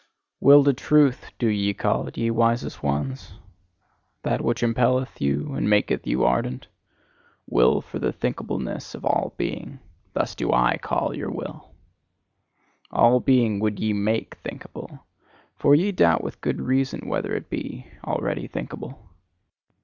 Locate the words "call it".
1.75-2.17